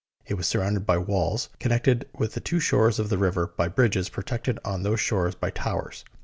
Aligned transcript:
It 0.25 0.33
was 0.33 0.47
sur 0.47 0.61
rounded 0.61 0.83
by 0.87 0.97
walls 0.97 1.49
connected 1.59 2.09
with 2.17 2.33
the 2.33 2.39
two 2.39 2.59
shores 2.59 2.97
of 2.97 3.09
the 3.09 3.19
river 3.19 3.53
by 3.55 3.67
bridges 3.67 4.09
protected 4.09 4.57
on 4.65 4.81
those 4.81 4.99
shores 4.99 5.35
by 5.35 5.51
towers. 5.51 6.03